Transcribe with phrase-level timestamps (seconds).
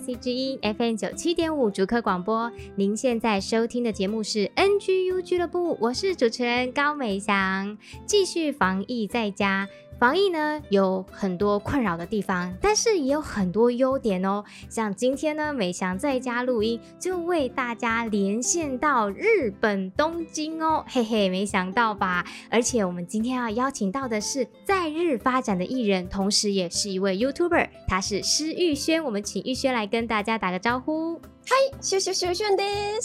[0.00, 9.68] IC 之音 FM 九七点五主客广播，您现在收听的节目是 NGU 俱乐部，我是主持人高美祥，继续防疫在家。
[10.00, 14.42] 防疫呢，有很多困扰的地方，但是也有很多优点哦。
[14.70, 22.24] 像今天呢，美祥在家录音，就为大家连线到日本东京哦，嘿嘿，没想到吧？
[22.48, 29.04] 而且我们今天要邀请到的是在日发展的艺人，同时也是一位 YouTuber，他是施玉轩。
[29.04, 31.20] 我们请玉轩来跟大家打个招呼。
[31.46, 32.62] 嗨，秀秀秀炫的，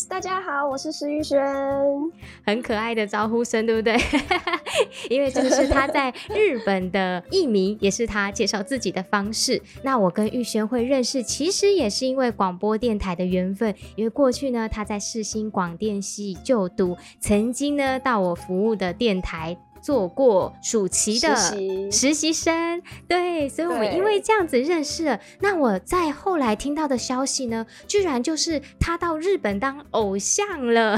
[0.08, 1.45] 大家好，我是施玉轩，
[2.45, 3.98] 很可爱的招呼声，对不对？
[5.09, 9.61] 因为这个是他在日本的艺名，也是他介绍自己的方式。
[9.83, 13.73] 那我跟玉轩会认识，其实也是因为广播电台的缘分。
[13.95, 19.58] 因为过去呢，他在世新广电系就读，曾经呢到我服务的电台。
[19.86, 21.36] 做过暑期的
[21.91, 25.19] 实习生，对，所以我们因为这样子认识了。
[25.42, 30.97] 那我在后来听到的消息呢，居然就是他到日本当偶像了。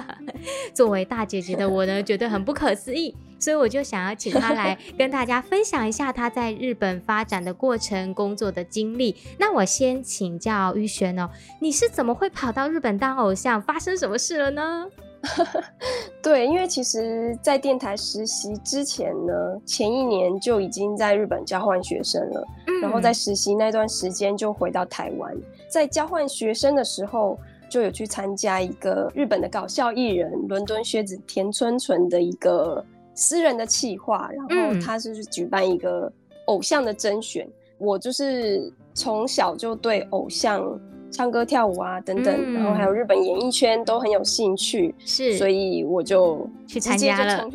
[0.72, 9.14] 作为大姐姐的我呢，觉得很不可思议，所以我就想要请他来跟大家分享一下他在日本发展的过程、工作的经历。
[9.38, 11.28] 那我先请教玉璇哦，
[11.60, 13.60] 你是怎么会跑到日本当偶像？
[13.60, 14.86] 发生什么事了呢？
[16.22, 19.32] 对，因为其实，在电台实习之前呢，
[19.66, 22.46] 前一年就已经在日本交换学生了。
[22.66, 25.34] 嗯，然后在实习那段时间就回到台湾，
[25.68, 36.10] 在交换学生的时候，就有去参加一个日本的搞笑艺人伦敦靴子田村淳的一个私人的企划，然后他是举办一个
[36.46, 37.46] 偶像的甄选。
[37.78, 40.80] 我就是从小就对偶像。
[41.14, 47.48] 唱歌跳舞啊，等等，嗯，然后还有日本演艺圈都很有兴趣，是，所以我就去参加了。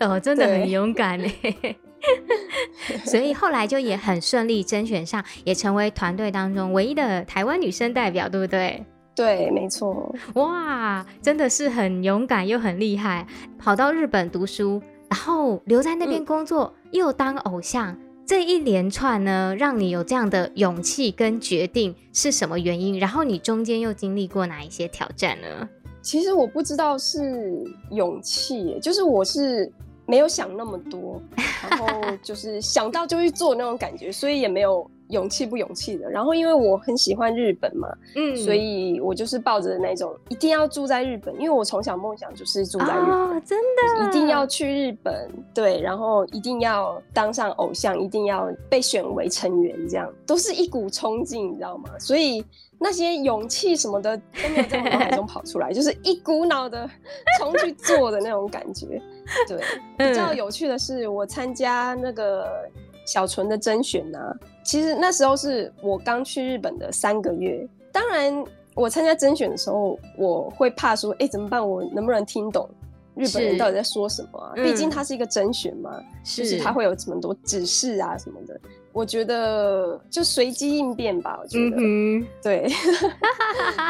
[0.00, 1.32] 哦，真的很勇敢嘞！
[3.06, 8.84] 所以后来就也很顺利甄选上，也成为团队当中唯一的台湾女生代表，对不对？
[9.14, 10.14] 对，没错。
[10.34, 13.26] 哇，真的是很勇敢又很厉害，
[13.58, 17.96] 跑到日本读书，然后留在那边工作，嗯，又当偶像。
[18.26, 22.98] 这一连串呢，让你有这样的勇气跟决定是什么原因？
[22.98, 25.68] 然后你中间又经历过哪一些挑战呢？
[26.00, 29.70] 其实我不知道是勇气，就是我是
[30.06, 31.20] 没有想那么多，
[31.68, 31.86] 然后
[32.22, 34.88] 就是想到就去做那种感觉，所以也没有。
[35.12, 37.86] 勇气不勇气的，然后因为我很喜欢日本嘛，
[38.16, 51.90] 嗯，所以我就是抱着那种一定要住在日本，因为我从小梦想就是住在日本，哦，真的，一定要去日本，对，然后一定要当上偶像，一定要被选为成员，这样都是一股冲劲，你知道吗？
[51.98, 52.42] 所以
[52.78, 56.88] 那些勇气什么的都没有在我脑海中跑出来， 就是一股脑的
[57.38, 59.00] 冲去做的那种感觉。
[59.46, 59.60] 对，
[59.98, 62.48] 比较有趣的是，我参加那个。
[63.04, 67.66] 小纯的甄选呐、啊，其实那时候是我刚去日本的三个月。
[67.92, 71.68] 当然，我参加甄选的时候，我会怕说，哎、欸，怎么办？
[71.68, 72.68] 我能不能听懂
[73.14, 74.52] 日本人到底在说什么啊？
[74.54, 78.58] 毕竟它是一个甄选嘛，是就是它会有这么多指示啊什么的。
[78.94, 81.38] 我觉得就随机应变吧。
[81.42, 82.66] 我觉得，嗯、 对，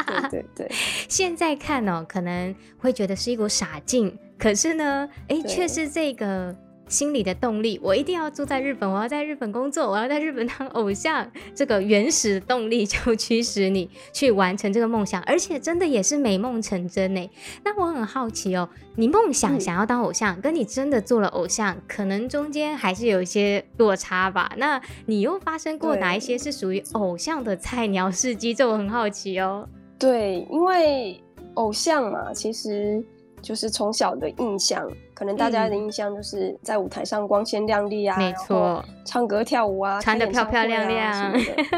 [0.07, 0.71] 对对对。
[1.07, 6.53] 现在看哦，可能会觉得是一股傻劲，可是呢，哎、欸，却是这个。
[6.87, 11.29] 心里的动力，我一定要住在日本，我要在日本工作，我要在日本当偶像。
[11.55, 17.29] 这个原始动力就驱使你去完成这个梦想，而且真的也是美梦成真呢。
[17.63, 24.51] 那我很好奇哦，你梦想想要当偶像，嗯、跟你真的做了偶像，可能中间还是有一些落差吧？
[24.57, 28.53] 那你又发生过哪一些是属于偶像的菜鸟事迹？
[28.53, 29.67] 这我很好奇哦。
[29.97, 31.23] 对，因为
[31.55, 33.03] 偶像嘛，其实。
[33.43, 41.33] 就是从小的印象，可能大家的印象就是在舞台上光鲜亮丽啊，没错，唱歌跳舞啊，穿的漂漂亮亮。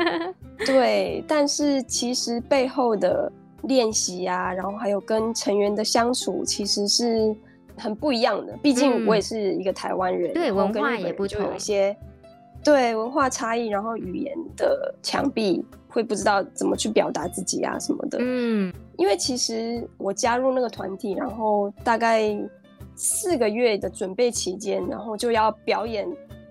[0.65, 3.29] 对，但是其实背后的
[3.63, 7.35] 练习啊，然后还有跟成员的相处，其实是
[7.75, 8.55] 很不一样的。
[8.61, 11.97] 毕竟我也是一个台湾人，对，文化也不同，就有一些
[12.65, 18.17] 对文化差异，然后语言的墙壁会不知道怎么去表达自己啊什么的。
[18.19, 22.35] 嗯，因为其实我加入那个团体，然后大概
[22.95, 26.05] 四个月的准备期间，然后就要表演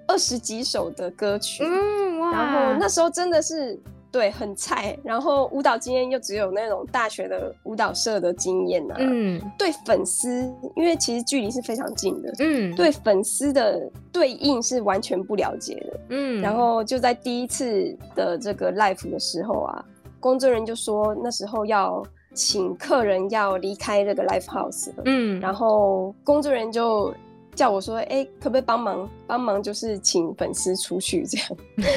[0.06, 1.64] 二十几首的歌曲。
[1.64, 3.78] 嗯哇，然后那时候真的是。
[4.14, 8.94] 对，很菜，然后舞蹈经验又只有那种大学的舞蹈社的经验啊。
[9.00, 12.32] 嗯，对粉丝，因为其实距离是非常近的。
[12.38, 16.00] 嗯，对粉丝的对应是完全不了解的。
[16.11, 19.84] 嗯，然后就在第一次的这个 live 的时候啊，
[20.20, 22.00] 工作人员就说那时候要
[22.34, 24.93] 请客人要离开这个 live house。
[25.06, 27.12] 嗯，然后工作人员就
[27.56, 31.49] 叫我说，哎，可不可以帮忙帮忙，就是请粉丝出去这样。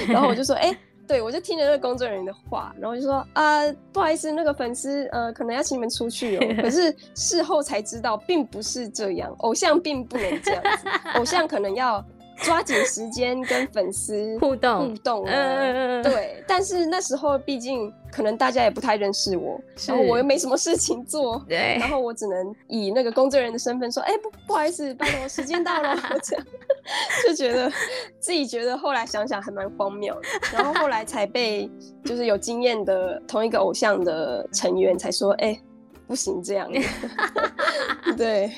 [0.08, 0.76] 然后我就说，哎。
[1.08, 3.62] 对，我就听了那个工作人员的话，然后就说啊、
[3.94, 6.56] 不好意思，那个粉丝呃，可能要请你们出去哦。
[6.62, 12.04] 可是事后才知道，并不是这样，偶像并不能这样子，偶像可能要。
[12.38, 16.44] 抓紧时间跟粉丝互 动互动，嗯嗯嗯，对。
[16.48, 21.78] 但是那时候毕竟可能大家也不太认识我，然后我又没什么事情做，对。
[21.80, 26.46] 然后我只能以那个工作人员的身份说：“哎、欸，不不好意思，拜托， 时间到了。”我这样
[27.28, 27.72] 就觉得
[28.20, 30.22] 自己觉得后来想想还蛮荒谬的。
[30.54, 31.70] 然后后来才被
[32.06, 35.62] 就是有经验的同一个偶像的成员才说：“哎、欸。”
[36.08, 36.72] 不行，这样
[38.18, 38.52] 对，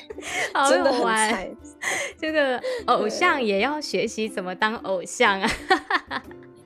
[0.54, 1.50] 好的很菜。
[2.18, 5.50] 这个偶像也要学习怎么当偶像啊。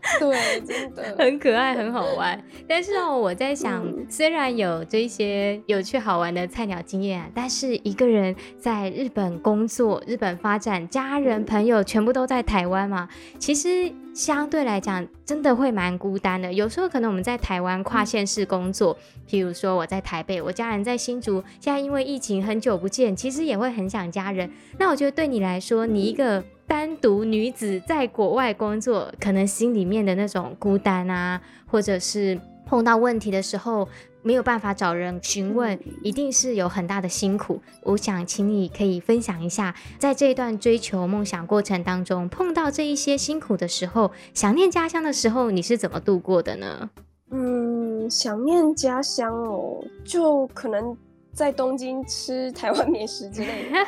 [0.21, 2.39] 对，真的 很可爱，很好玩。
[2.69, 13.09] 但是哦，我在想，嗯、虽然有这些有趣好玩的菜鸟经验啊，但是一个人在日本工作、日本发展，家人朋友全部都在台湾嘛，
[13.39, 16.53] 其实相对来讲，真的会蛮孤单的。
[16.53, 18.97] 有时候可能我们在台湾跨县市工作，
[19.29, 24.51] 譬如说我在台北，我家人在新竹，现在因为疫情很久不见，其实也会很想家人。
[24.79, 26.45] 那我觉得对你来说，你一个。
[26.66, 33.88] 单独女子在国外工作，可能心里面的那种孤单啊，或者是碰到问题的时候
[34.22, 37.61] 没有办法找人询问，一定是有很大的辛苦。
[37.82, 46.90] 我想请你可以分享一下，在这一段追求梦想过程当中，碰到这一些辛苦的时候，想念家乡的时候，你是怎么度过的呢？
[47.31, 50.96] 嗯，想念家乡哦，就可能。
[51.34, 53.78] 在东京吃台湾 美食之类的，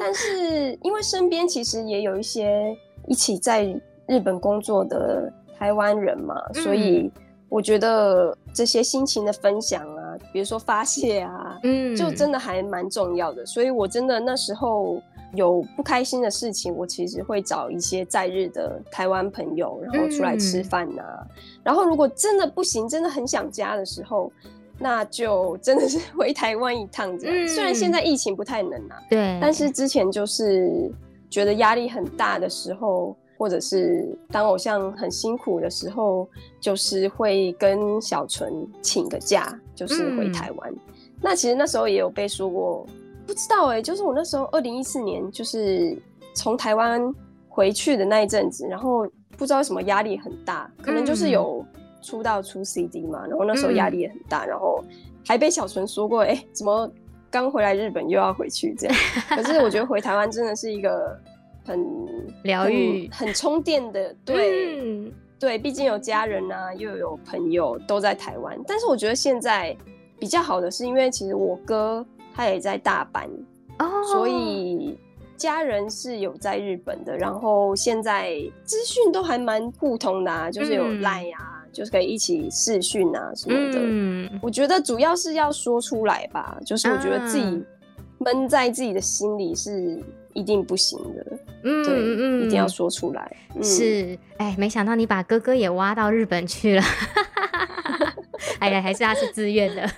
[0.00, 3.64] 但是因为身边其实也有一些一起在
[4.06, 7.10] 日本工作的台湾人嘛，嗯，所以
[7.48, 13.46] 我觉得这些心情的分享啊，比如说发泄啊，嗯，就真的还蛮重要的。
[13.46, 15.00] 所以我真的那时候
[15.34, 21.24] 有不开心的事情，我其实会找一些在日的台湾朋友，然后出来吃饭啊。
[21.62, 24.32] 然后如果真的不行，真的很想家的时候。
[24.78, 30.90] 那就真的是回台湾一趟这样，嗯，虽然现在疫情不太能啊，对，但是之前就是
[31.28, 36.28] 觉得压力很大的时候，或者是当偶像很辛苦的时候，
[36.60, 40.78] 就是会跟小纯请个假，就是回台湾，嗯。
[41.20, 42.86] 那其实那时候也有被说过，
[43.26, 46.00] 不知道哎，欸，就是我那时候二零一四年就是
[46.34, 47.12] 从台湾
[47.48, 49.04] 回去的那一阵子，然后
[49.36, 51.64] 不知道为什么压力很大，可能就是有。
[52.00, 54.84] 出道出 CD 嘛，然后那时候压力也很大，嗯，然后
[55.26, 56.90] 还被小纯说过，哎，怎么
[57.30, 58.96] 刚回来日本又要回去这样？
[59.30, 61.18] 可是我觉得回台湾真的是一个
[61.64, 61.84] 很
[62.44, 68.58] 疗愈、很充电的， 对、嗯、对，毕竟有家人啊，又有朋友都在台湾。
[68.66, 69.76] 但是我觉得现在
[70.18, 73.26] 比较好的是，因为其实我哥他也在大阪，
[73.78, 74.98] 哦，所以。
[75.38, 83.78] 家人是有在日本的，然后现在资讯都还蛮互通的啊，就是有 Line 啊，嗯，就是可以一起试训啊什么的。
[83.80, 87.64] 嗯，我觉得主要是要说出来吧，就是我觉得自己
[88.18, 91.38] 闷在自己的心里是一定不行的。
[91.64, 93.36] 嗯，对，嗯，一定要说出来。
[93.54, 96.82] 嗯，是，哎，没想到你把哥哥也挖到日本去了。
[98.60, 99.90] 哎呀，还是他是自愿的。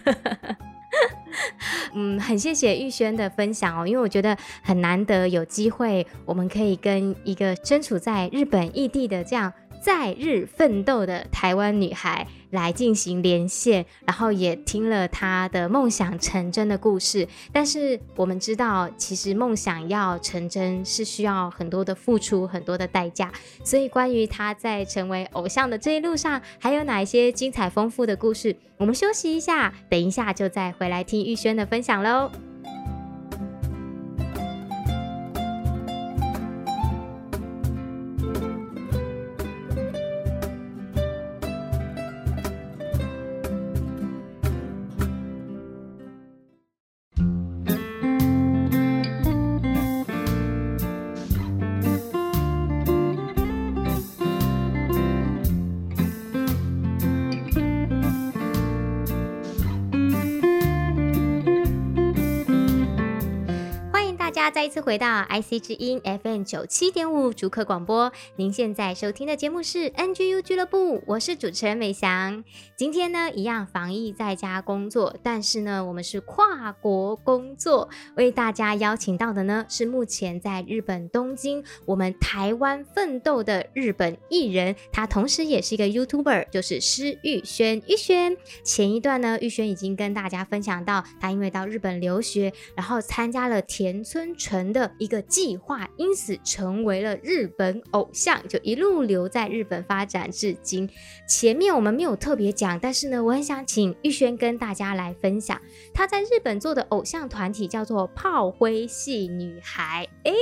[1.93, 17.27] 嗯，很谢谢玉轩的分享哦，因为我觉得很难得有机会，我们可以跟一个身处在日本异地的这样在日奋斗的台湾女孩来进行连线，然后也听了她的梦想成真的故事。
[17.53, 23.33] 但是我们知道，其实梦想要成真是需要很多的付出，很多的代价。
[23.65, 28.55] 所以关于她在成为偶像的这一路上，还有哪一些精彩丰富的故事？
[28.77, 32.50] 我们休息一下，等一下就再回来听玉轩的分享喽。
[64.71, 68.13] 次回到 IC 之音 FM 九七点五竹科广播。
[68.37, 72.45] 您现在收听的节目是 NGU 俱乐部，我是主持人美翔。
[72.77, 77.89] 今天呢，一样防疫在家工作，但是呢，我们是跨国工作。
[78.15, 87.83] 为大家邀请到的呢，是目前在日本东京，我们台湾奋斗的日本艺人，他同时也是一个 YouTuber，就是施玉轩。
[87.89, 100.87] 玉轩前一段呢，玉轩已经跟大家分享到，他因为到日本留学，然后参加了田村纯纯的一个计划，因此成为了日本偶像，就一路留在日本发展至今。
[101.27, 105.59] 前面我们没有特别讲，但是呢，我很想请玉轩跟大家来分享
[105.95, 110.07] 他在日本做的偶像团体叫做炮灰系女孩。
[110.25, 110.35] 诶，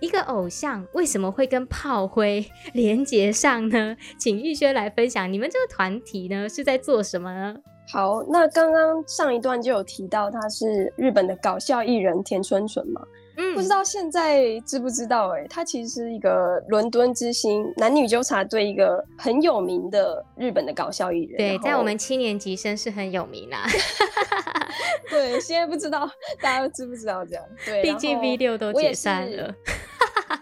[0.00, 3.96] 一个偶像为什么会跟炮灰连接上呢？
[4.18, 7.56] 请玉轩来分享，你们这个团体呢是在做什么呢？
[7.90, 13.00] 好，那刚刚上一段就有提到他是日本的搞笑艺人田村纯嘛。
[13.36, 15.40] 嗯，不知道现在知不知道、欸？
[15.42, 21.36] 哎，他其实是一个伦敦之星男女纠察队一个很有名的日本的搞笑艺人。
[21.38, 23.64] 对，在我们七年级生是很有名啦。
[25.08, 26.08] 对，现在不知道
[26.40, 27.44] 大家知不知道这样？
[27.64, 29.54] 对，毕竟 V 六都解散了。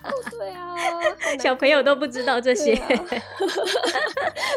[0.02, 0.76] 哦，对啊，
[1.38, 2.74] 小朋友都不知道这些。
[2.74, 3.04] 啊、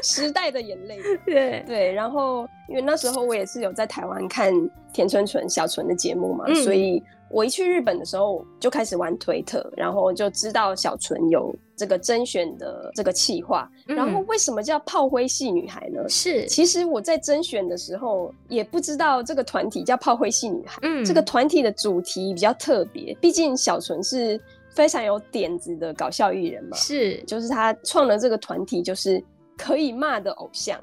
[0.04, 1.00] 时代的眼泪。
[1.26, 4.54] 对对，然后因为那时候我也是有在台湾看
[4.92, 7.04] 田村纯小纯的节目嘛，嗯、所以。
[7.34, 13.68] 我一去日本的时候就开始玩推特，然后就知道小纯有这个甄选的这个企划。
[13.88, 16.08] 嗯、然后为什么叫炮灰系女孩呢？
[16.08, 20.78] 是，其实我在甄选的时候也不知道这个团体叫炮灰系女孩。
[20.84, 26.78] 嗯，这个团体的主题比较特别，毕竟小纯是非常有点子的搞笑艺人嘛。
[26.78, 29.22] 是，就是他创了这个团体，就是
[29.58, 30.80] 可以骂的偶像。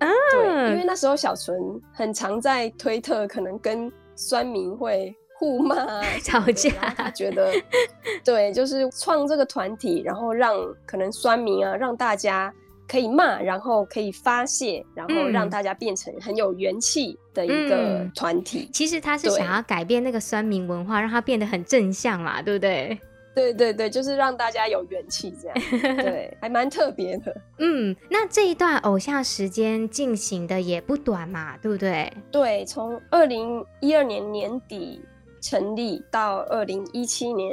[0.00, 1.58] 啊，对，因为那时候小纯
[1.90, 5.14] 很常在推特，可能跟酸民会。
[5.38, 7.52] 互骂、 吵架，他觉得
[8.24, 12.52] 对，就是创这个团体，然后让可能酸民啊，让大家
[12.88, 18.60] 可以骂，然后可以发泄，然后让大家变成很有元气的一个团体。
[18.60, 22.98] 嗯、其实他是想要改变那个酸民文化，让他变得很正向嘛，对不对？
[23.34, 25.56] 对对对，就是让大家有元气，这样
[26.02, 27.36] 对，还蛮特别的。
[27.58, 32.10] 嗯，那这一段偶像时间进行的也不短嘛，对不对？
[32.30, 35.02] 对，从二零一二年年底。
[35.40, 37.50] 成立到二零一七年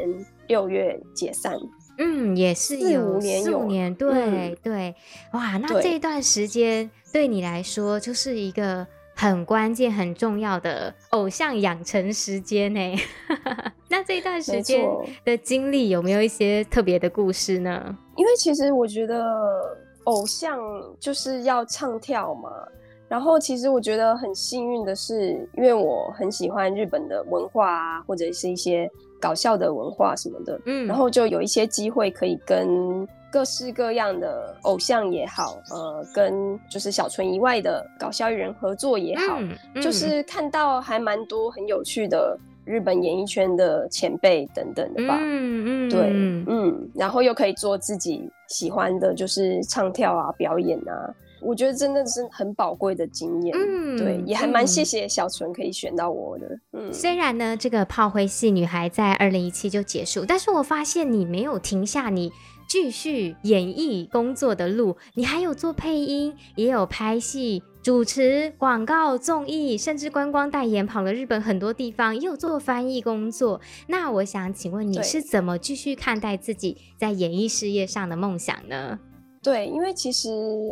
[0.48, 1.58] 六月解散，
[1.98, 4.96] 嗯，也是有四五年，四五年，对、嗯、对，
[5.34, 8.86] 哇，那这一段时间对你来说就是一个
[9.16, 12.96] 很关键、很重要的偶像养成时间呢。
[13.90, 14.84] 那这一段时间
[15.24, 17.96] 的经历有没有一些特别的故事呢？
[18.18, 19.24] 因为其实我觉得
[20.06, 20.60] 偶像
[21.00, 22.50] 就是要唱跳嘛。
[23.14, 28.90] 然后，其实我觉得很幸运的是，因为我很喜欢日本的文化啊，或者是一些
[29.22, 46.10] 搞笑的文化什么的，嗯，然后就有一些机会可以跟各式各样的偶像也好，呃，跟就是小纯以外的搞笑艺人合作也好，嗯嗯、就是看到还蛮多很有趣的日本演艺圈的前辈等等的吧，嗯嗯，对，
[46.48, 51.14] 嗯，然后又可以做自己喜欢的，就是唱跳啊，表演啊。
[51.44, 56.60] 我觉得真的是很宝贵的经验，嗯，对，也还蛮谢谢小纯可以选到我的。
[56.72, 62.32] 嗯，虽然呢，这个炮灰系女孩在二零一七就结束，但是我发现你没有停下你
[62.68, 73.60] 继续演艺工作的路，你还有做配音，也有拍戏、主持广告、综艺，甚至观光代言，跑了日本很多地方，也有做翻译工作。
[73.88, 79.00] 那我想请问你是怎么继续看待自己在演艺事业上的梦想呢？
[79.44, 80.30] 对，因为其实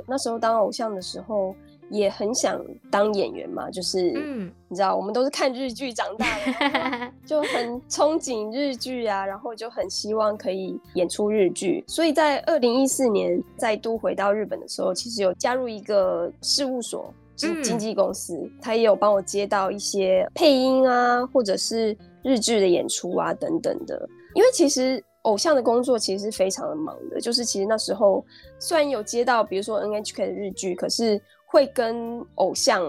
[0.08, 1.54] 那时候当偶像的时候，
[1.90, 11.84] 也很想当演员嘛，就是，嗯，你知道，我们都是看日剧长大的， 就很憧憬日剧啊，然后就很希望可以演出日剧。
[11.86, 24.08] 所以在二零一四年再度回到日本的时候，其实有加入一个事务所，是经纪公司，嗯、他也有帮我接到一些配音啊，或者是日剧的演出啊等等的。
[24.34, 25.04] 因为其实。
[25.24, 28.26] 偶像的工作其实是非常的忙的，就是其实那时候
[28.60, 32.84] 虽然有接到比如说 NHK 的日剧，可是会跟偶像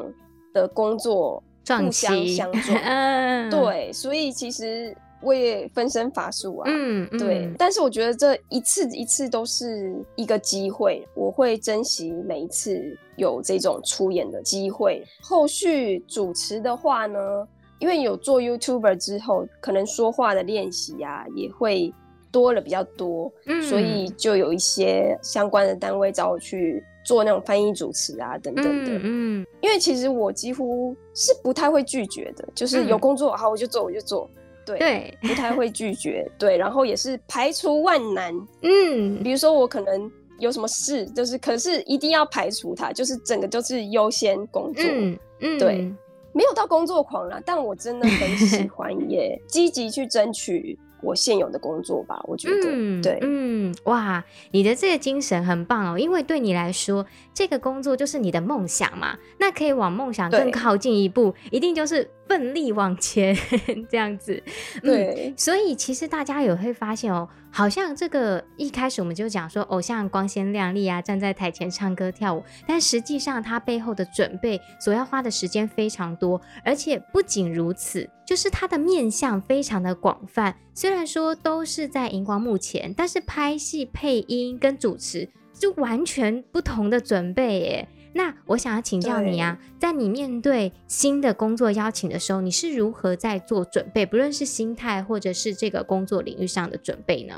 [0.54, 12.80] 的工作互相相撞， 嗯、对，所以其实我也分身乏术啊，嗯，对，嗯、但是我觉得这一次一次都是一个机会，我会珍惜每一次
[13.16, 15.04] 有这种出演的机会。
[15.20, 17.46] 后续主持的话呢，
[17.78, 21.92] 因为有做 YouTuber 之后，可能说话的练习啊也会。
[22.32, 34.28] 多了比较多，嗯，所以就有一些相关的单位找我去做那种翻译主持啊，等等的，嗯，因为其实我几乎是不太会拒绝的，就是有工作好我就做我就做，
[34.64, 45.92] 对对，不太会拒绝，对，然后也是排除万难，嗯，比如说我可能有什么事，就是可是一定要排除它，就是整个就是优先工作，嗯嗯，对，
[46.32, 50.78] 没有到工作狂啦，但我真的很喜欢耶， 积极去争取。
[51.02, 57.04] 我现有的工作吧，我觉得，嗯、对，嗯，哇，你的这个精神很棒哦，因为对你来说，
[57.34, 63.36] 这个工作就是你的梦想嘛，那可以往梦想更靠近一步，一定就是奋力往前
[63.90, 64.42] 这样子，
[64.82, 67.28] 对、嗯，所以其实大家也会发现哦。
[67.54, 80.56] 好像这个一开始我们就讲说偶像光鲜亮丽啊，站在台前唱歌跳舞，但实际上他背后的准备所要花的时间非常多，而且不仅如此，就是他的面相非常的广泛。
[80.72, 87.88] 虽然说都是在荧光幕前，但是拍戏、配音跟主持就完全不同的准备耶。
[88.14, 94.04] 那我想要请教你啊，在你面对新的工作邀请的时候，你是如何在做准备？
[94.04, 97.34] 不论是心态或者是这个工作领域上的准备呢？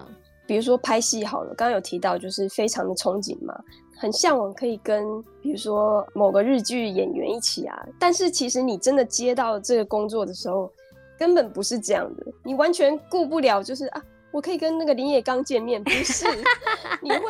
[0.47, 3.55] 比如说拍戏好了，刚刚有提到就是非常的憧憬嘛，
[3.97, 5.05] 很向往可以跟
[5.41, 7.87] 比如说某个日剧演员一起啊。
[7.99, 10.71] 但是其实你真的接到这个工作的时候，
[11.19, 14.03] 根本不是这样的，你完全顾不了，就是啊。
[14.35, 16.27] 我可以跟那个林野刚见面，不是？
[17.01, 17.21] 你会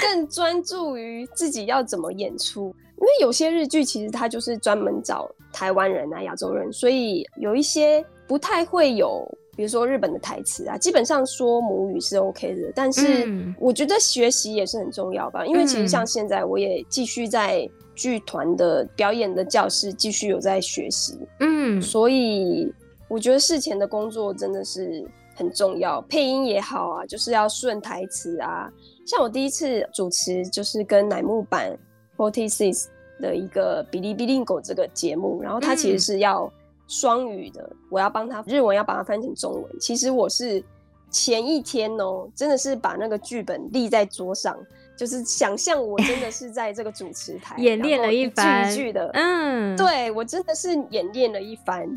[0.00, 9.22] 更专注于自己要怎么演出，因为有些日剧其实它就是专门找台湾人啊、亚洲人，所以有一些不太会有，
[9.54, 12.72] 比如说日本的台词啊，基本上说母语是 OK 的。
[12.74, 13.28] 但是
[13.58, 22.72] 我觉得学习也是很重要吧，因为其实像现在我也继续在剧团的表演的教室继续有在学习，嗯，所以
[23.08, 25.06] 我觉得事前的工作真的是。
[25.40, 28.70] 很重要，配音也好啊，就是要顺台词啊。
[29.06, 31.74] 像我第一次主持，就是跟乃木坂
[32.18, 32.86] 46
[33.18, 36.52] 的一个哔哩哔哩狗这个节目，然后它其实是要
[36.86, 39.64] 双语的，嗯、我要帮他日文要把它翻成中文。
[39.80, 40.62] 其实我是
[41.10, 44.56] 前一天哦、喔，真的是把那个剧本立在桌上，
[44.94, 51.88] 就是想象我真的是在这个主持台 演练了一番，剧的，嗯，对我真的是演练了一番。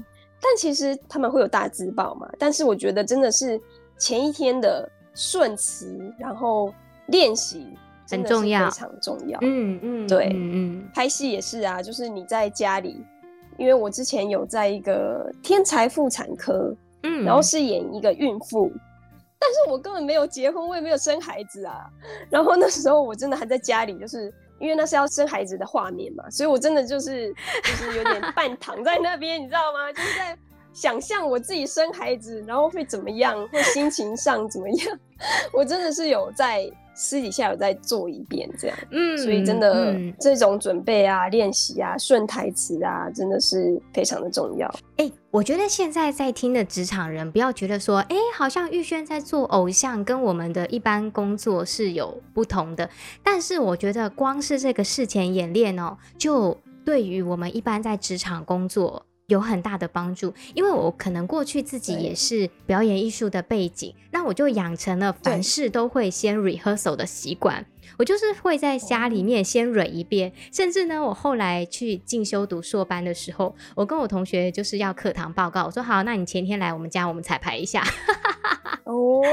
[0.46, 2.30] 但其实他们会有大字报嘛？
[2.38, 3.60] 但是我觉得真的是
[3.98, 6.74] 前一天的顺词，然后
[7.06, 7.66] 练习
[8.10, 9.40] 很重要，非常重要。
[9.42, 10.52] 嗯嗯，对，嗯
[10.82, 13.02] 嗯，拍戏也是啊，就是你在家里，
[13.58, 18.70] 因为我之前有在一个天才妇产科，嗯，然后是演一个孕妇，
[19.40, 21.90] 但是我根本没有结婚，我也没有生孩子啊。
[22.30, 24.34] 然后那时候我真的还在家里，就是。
[24.64, 29.92] 因为那是要生孩子的画面嘛，所以我真的就是就是有点半躺在那边，你知道吗？
[29.92, 30.38] 就是在
[30.72, 35.00] 想象我自己生孩子，然后会怎么样，会心情上怎么样。
[35.52, 44.68] 我真的是有在私底下有再做一遍这样，嗯，所以真的、嗯、这种准备啊、练习啊、顺台词啊，真的是非常的重要。
[44.98, 45.14] 哎、欸。
[45.34, 52.88] 我觉得现在在听的职场人，不要觉得说，哎，好像玉轩在做偶像，跟我们的一般工作是有不同的。
[53.24, 59.04] 但是我觉得，光是这个事前演练哦，就对于我们一般在职场工作
[59.34, 60.34] 有很大的帮助。
[60.54, 67.66] 因为我可能过去自己也是表演艺术的背景，那我就养成了凡事都会先 rehearsal 的习惯。
[67.98, 77.84] 我就是会在家里面先蕊一遍，甚至呢，我后来去进修读硕班的时候，我跟我同学就是要课堂报告，我说好，那你前天来我们家，我们彩排一下。
[78.86, 79.28] 哇，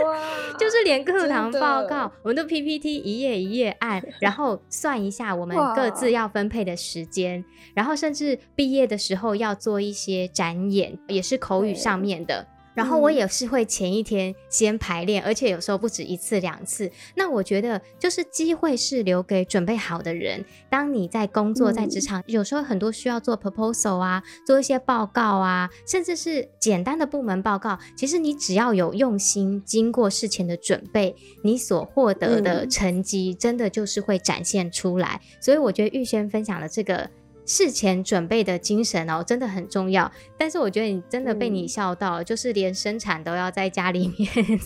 [0.59, 12.47] 就是连课堂报告，我们的 PPT 一页一页按， 然后算一下我们各自要分配的时间，然后甚至毕业的时候要做一些展演，也是口语上面的。
[12.81, 16.91] 然后我也是会前一天先排练，而且有时候不止一次两次。
[17.15, 20.43] 那我觉得就是机会是留给准备好的人。
[20.71, 31.15] 当你在工作在职场，有时候很多需要做 proposal 啊，做一些报告啊，甚至是简单的部门报告，其实你只要有用心，经过事前的准备，
[31.45, 35.21] 你所获得的成绩真的就是会展现出来。
[35.39, 37.11] 所以我觉得玉轩分享的这个。
[37.51, 40.09] 事前准备的精神哦，真的很重要。
[40.39, 44.59] 但是我觉得你真的被你笑到，嗯、就是连生产都要在家里面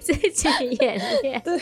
[0.00, 1.60] 自己演练， 对，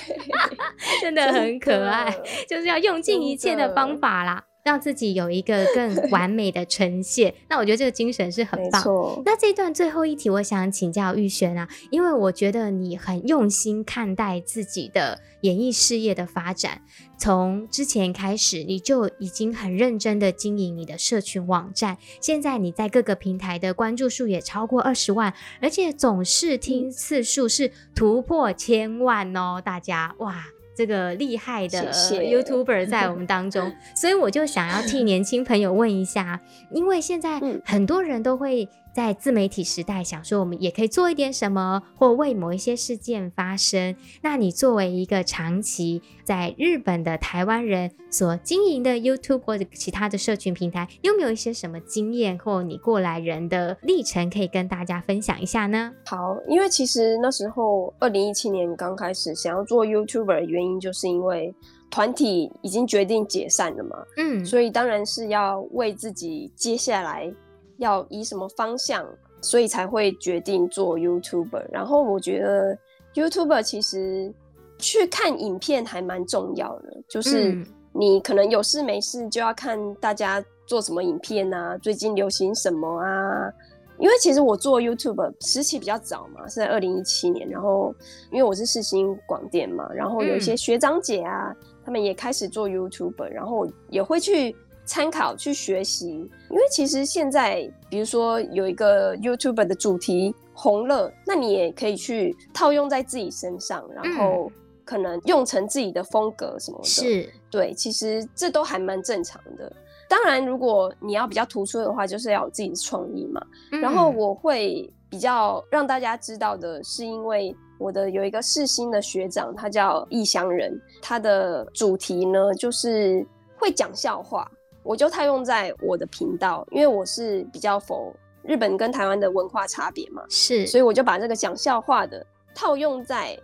[1.00, 2.14] 真的很可爱，
[2.46, 4.44] 就是要用尽一切的方法啦。
[4.68, 8.84] 让自己有一个更 完美的呈现，那我觉得这个精神是很棒。
[9.24, 16.82] 那这一段最后一题，我想请教玉璇啊，因为我觉得你很用心看待自己的演艺事业的发展，
[17.16, 30.44] 从之前开始你就已经很认真的经营你的社群网站，现在你在各个平台的关注数也超过二十万，而且总视听次数是突破千万哦，大家哇！
[30.78, 43.94] 这个厉害的 YouTuber 在我们当中， 所以我就想要替年轻朋友问一下，因为现在很多人都会在自媒体时代，想说我们也可以做一点什么，或为某一些事件发声。
[44.22, 55.92] 那你作为一个长期在日本的台湾人所经营的 YouTube 或者其他的社群平台，有没有一些什么经验或你过来人的历程可以跟大家分享一下呢？
[56.06, 61.54] 好，因为其实那时候二零一七年刚开始想要做 YouTuber 的原因，就是因为
[61.88, 67.32] 团体已经决定解散了嘛，嗯，所以当然是要为自己接下来。
[67.78, 69.06] 要以什么方向，
[69.40, 71.64] 所以才会决定做 YouTuber。
[71.72, 72.76] 然后我觉得
[73.14, 74.32] YouTuber 其实
[74.78, 77.56] 去看影片还蛮重要的，就是
[77.92, 83.50] 你可能有事没事就要看大家做什么影片啊，最近流行什么啊。
[83.98, 87.48] 因为其实我做 YouTuber 时期比较早嘛，是在二零一七年。
[87.48, 87.94] 然后
[88.30, 94.56] 因为我是世新广电嘛，然后有一些学长姐啊，他们也开始做 YouTuber，然后也会去。
[94.88, 104.50] 参考去学习，因为其实现在，比如说有一个 YouTuber 的主题红了，那你也可以去套用在自己身上，然后
[104.86, 106.84] 可能用成自己的风格什么的。
[106.84, 109.70] 是，对，其实这都还蛮正常的。
[110.08, 113.40] 当然，如果你要比较突出的话，就是要有自己的创意嘛。
[113.70, 123.24] 然后我会比较让大家知道的是，因为我的有一个世新的学长，他叫异乡人，他的主题呢就是
[123.58, 124.50] 会讲笑话。
[124.88, 132.24] 我就套用在我的频道，因为我是比较否日本跟台湾的文化差别嘛，是，所以我就把这个讲笑话的
[132.54, 133.38] 套用在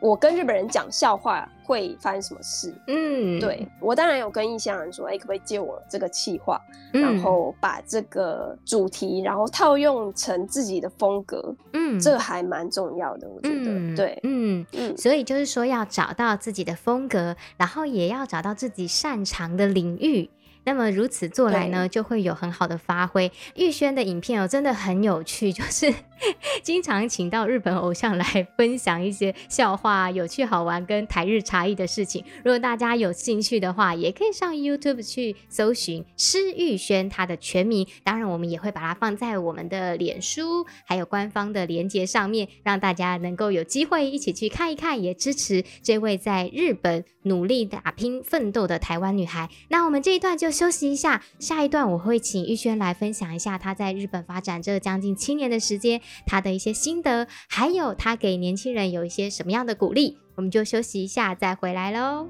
[0.00, 2.74] 我跟日本人讲笑话会发生什么事。
[2.88, 6.60] 嗯，对，我当然有跟异乡人说，哎、欸，可不可以借我这个企划，
[6.92, 11.54] 嗯、然后把这个主题，然后套用成自己的风格。
[11.74, 13.70] 嗯，这个还蛮重要的，我觉得。
[13.70, 20.28] 嗯、对，嗯嗯，所以就是说要找到自己的风格，然后也要找到自己擅长的领域。
[20.68, 23.32] 那么如此做来呢，就会有很好的发挥。
[23.54, 25.90] 玉轩的影片哦，真的很有趣， 就是
[26.62, 32.22] 经常请到日本偶像来分享一些笑话、有趣好玩跟台日差异的事情。
[32.44, 37.88] 如果大家有兴趣的话，也可以上 YouTube 去搜寻施玉轩他的全名。
[38.04, 49.48] 当然，我们也会把它放在我们的脸书还有官方的连接上面，让大家能够有机会一起去看一看，也支持这位在日本努力打拼奋斗的台湾女孩。
[49.68, 50.57] 那我们这一段就。
[50.58, 60.18] 休息一下，下一段我会请玉轩来分享一下他在日本发展这将近七年的时间，他的一些心得，还有他给年轻人有一些什么样的鼓励。
[60.34, 62.26] 我们就休息一下，再回来喽。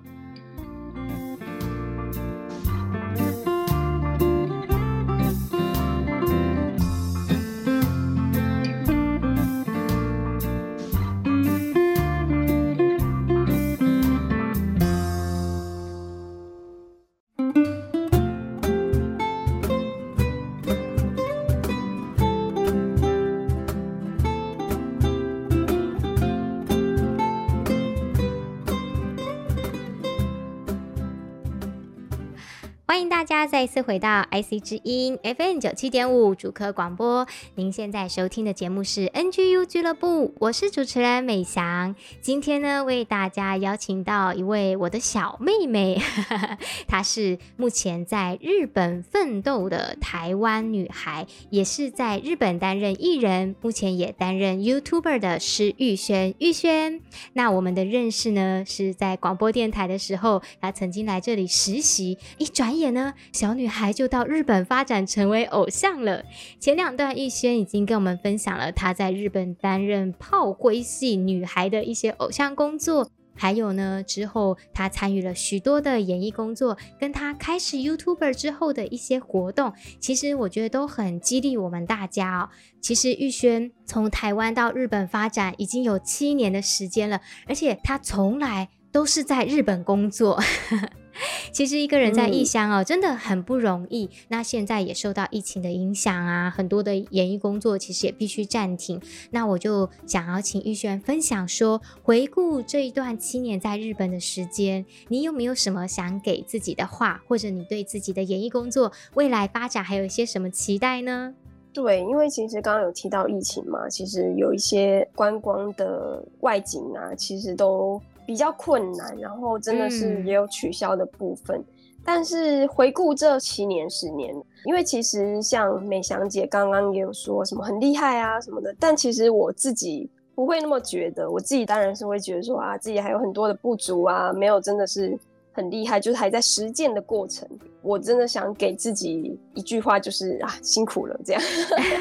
[32.98, 37.24] 欢迎大家再一次回到 IC 之音 FM 九七点五主科广播。
[37.54, 41.94] 您现在收听的节目是 NGU 俱乐部，我是主持人美翔。
[42.20, 46.02] 今天呢，为大家邀请到一位我的小妹妹，
[46.88, 56.34] 她是目前在日本奋斗的台湾女孩，也是在日本担任艺人，目前也担任 YouTuber 的施玉轩。
[56.40, 57.00] 玉轩，
[57.34, 62.87] 那我们的认识呢，是在广播电台的时候，她曾经来这里实习，一转眼。
[62.90, 66.24] 呢，小女孩就到日本发展成为偶像了。
[66.58, 82.48] 前两段玉轩已经跟我们分享了她在日本担任炮灰系女孩的一些偶像工作，还有呢，之后她参与了许多的演艺工作，跟她开始 YouTuber 之后的一些活动，其实我觉得都很激励我们大家哦。
[82.80, 90.40] 其实玉轩从台湾到日本发展已经有七年的时间了，而且她从来都是在日本工作。
[91.50, 94.08] 其实一个人在异乡哦，真的很不容易。
[94.28, 99.00] 那现在也受到疫情的影响啊，很多的演艺工作其实也必须暂停。
[99.30, 111.34] 那我就想要请玉轩分享说，回顾这一段七年在日本的时间，你有没有什么想给自己的话，或者你对自己的演艺工作未来发展还有一些什么期待呢？
[111.72, 118.00] 对，因为其实刚刚有提到疫情嘛，其实有一些观光的外景啊，其实都。
[118.28, 121.56] 比较困难，然后真的是也有取消的部分。
[121.56, 121.64] 嗯、
[122.04, 124.34] 但是回顾这七年十年，
[124.66, 131.30] 因为其实像美翔姐刚刚也有说什么很厉害啊什么的，但其实我自己不会那么觉得。
[131.30, 135.18] 我自己当然是会觉得说啊，自己还有很多的不足啊，没有真的是
[135.54, 137.48] 很厉害，就是还在实践的过程。
[137.80, 141.42] 我真的想给自己一句话，就是啊，辛苦了这样。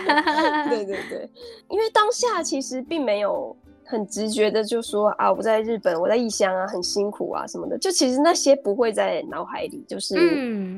[0.68, 1.30] 对对对，
[1.70, 3.56] 因为当下其实并没有
[3.88, 7.78] 很直觉的就说啊，我在日本，我在异乡啊，很辛苦啊什么的。
[7.78, 10.16] 就其实那些不会在脑海里，就是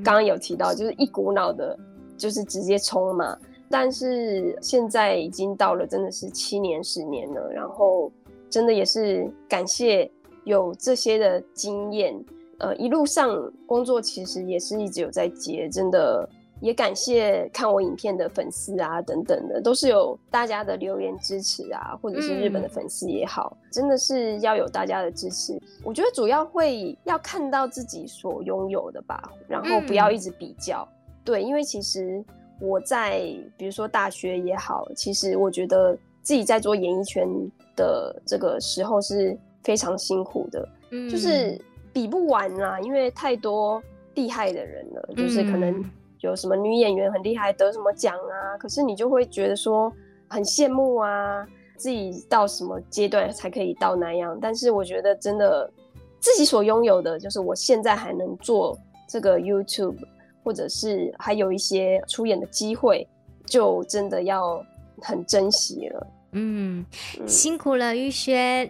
[0.04, 1.78] 刚刚有提到，就是一股脑的，
[2.15, 3.38] 就是直接冲嘛。
[3.69, 8.12] 但是现在已经到了真的是七年十年了，然后
[8.50, 10.10] 真的也是感谢
[10.43, 12.17] 有这些的经验。
[12.60, 16.30] 呃，一路上工作其实也是一直有在接，真的
[16.62, 25.60] 也感谢看我影片的粉丝啊，等等的，都是有大家的留言支持啊，或者是日本的粉丝也好，嗯，真的是要有大家的支持。
[25.84, 30.88] 我觉得主要会要看到自己所拥有的吧，然后不要一直比较。
[30.91, 32.24] 嗯，对，因为其实
[32.60, 33.19] 我在
[33.58, 37.28] 比如说大学也好，其实我觉得自己在做演艺圈
[37.76, 41.60] 的这个时候是非常辛苦的，嗯，就是。
[41.91, 43.82] 比不完啦，因为太多
[44.13, 45.84] 厉害的人了，就是可能
[46.22, 49.92] 有什么女演员很厉害，得什么奖啊，可是你就会觉得说
[50.28, 54.38] 很羡慕啊，自己到什么阶段才可以到那样？
[54.42, 55.72] 但是我觉得真的
[56.20, 58.78] 自己所拥有的，就是我现在还能做
[59.08, 59.96] 这个 YouTube，
[60.44, 63.08] 或者是还有一些出演的机会，
[63.46, 64.64] 就真的要
[65.02, 66.08] 很珍惜了。
[66.32, 66.86] 嗯，
[67.28, 68.70] 辛苦了玉轩。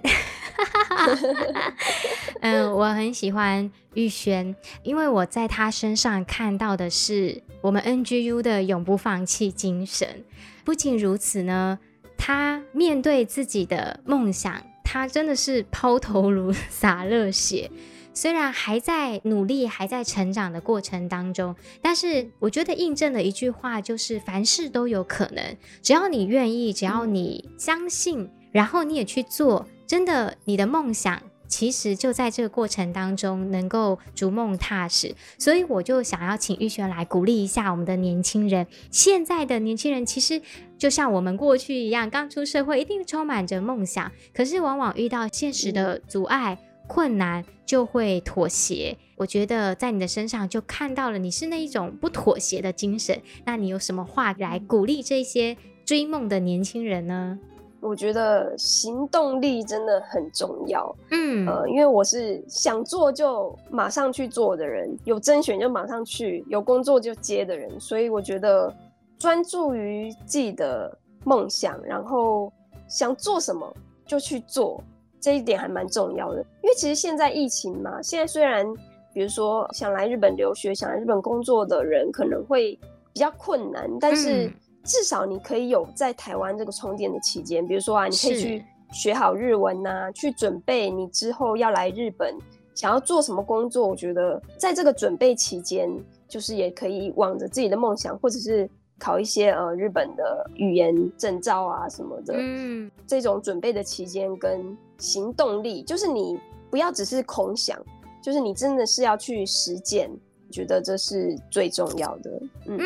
[2.41, 10.23] 嗯，我很喜欢玉轩，因为我在他身上看到的是我们 NGU 的永不放弃精神。
[10.63, 11.79] 不仅如此呢，
[12.17, 17.69] 他面对自己的梦想，他真的是抛头颅洒热血。
[18.13, 35.15] 虽然还在努力，还在成长的过程当中，但是我觉得印证了一句话，就是凡事都有可能，只要你愿意，只要你相信，然后你也去做，真的，你的梦想其实就在这个过程当中能够逐梦踏实。
[35.37, 38.67] 所以我就想要请玉璇来鼓励一下我们的年轻人。
[38.91, 40.41] 现在的年轻人其实
[40.77, 46.59] 就像我们过去一样，刚出社会一定充满着梦想，可是往往遇到现实的阻碍。
[46.89, 53.21] 困难就会妥协，我觉得在你的身上就看到了你是那一种不妥协的精神。
[53.45, 57.37] 那你有什么话来鼓励这些追梦的年轻人呢？
[57.79, 60.93] 我觉得行动力真的很重要。
[61.11, 68.75] 嗯，呃，因为我是想做就马上去做的人，有甄选就马上去，有工作就接的人，所以我觉得
[69.19, 72.51] 专注于自己的梦想，然后
[72.87, 73.71] 想做什么
[74.07, 74.83] 就去做。
[75.21, 78.65] 这一点还蛮重要的，因为其实现在疫情嘛，现在虽然
[79.13, 82.79] 比如说想来日本留学、想来日本工作的人可能会
[83.13, 84.49] 比较困难，但是
[84.83, 92.33] 至少你可以有在台湾这个充电的期间，比如说啊，你可以去学好日文呐、啊，去准备你之后要来日本
[92.73, 93.87] 想要做什么工作。
[93.87, 95.89] 我觉得在这个准备期间，
[96.27, 98.69] 就是也可以往着自己的梦想，或者是。
[98.99, 106.37] 考一些呃日本的语言证照啊什么的，嗯，这种准备的期间跟行动力，就是你
[106.69, 107.79] 不要只是空想，
[108.21, 110.11] 就是你真的是要去实践，
[110.51, 112.79] 觉得这是最重要的，嗯，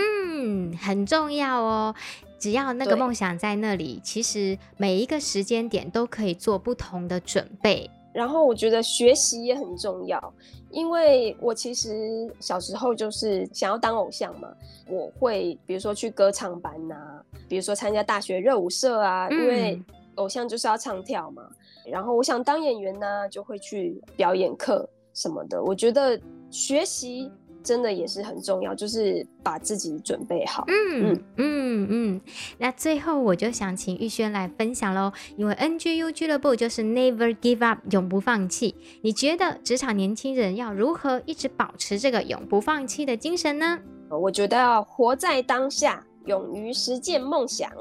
[0.71, 1.93] 嗯，很重要哦。
[2.39, 7.89] 只要那个梦想在那里，其实每一个时间点都可以做不同的准备。
[8.13, 10.34] 然后我觉得学习也很重要，
[10.69, 14.47] 因为我其实小时候就是想要当偶像嘛，
[14.88, 19.82] 我会比如说去歌唱班呐、啊，比如说参加大学热舞社啊，因为
[20.15, 21.43] 偶像就是要唱跳嘛。
[21.86, 25.62] 然后我想当演员呢、啊，就会去表演课什么的。
[25.62, 26.19] 我觉得
[26.52, 27.32] 学习。
[27.63, 30.65] 真的也是很重要，就是把自己准备好。
[30.67, 32.21] 嗯嗯嗯嗯。
[32.58, 38.76] 那最后我就想请玉轩来分享喽，因为 NGU 俱乐部就是 Never Give Up，永不放弃。
[39.02, 43.80] 你觉得职场年轻人要如何一直保持这个永不放弃的精神呢？
[44.10, 47.71] 我觉得要活在当下，勇于实践梦想。